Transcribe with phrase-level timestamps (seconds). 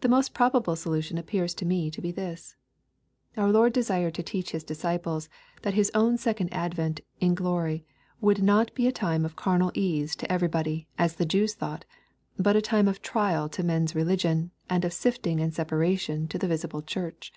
[0.00, 2.56] The most probable solution appears to me to be this.
[3.36, 5.28] Our Lord desired to teach His disciples
[5.60, 7.84] that His own second advent in glory
[8.22, 11.84] would not be a time of carnal ease to everybody as the Jews thought,
[12.38, 16.48] but a time of trial to men's religion, and of sifting and separation to the
[16.48, 17.30] visible church.